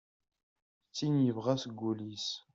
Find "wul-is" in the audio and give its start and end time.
1.79-2.27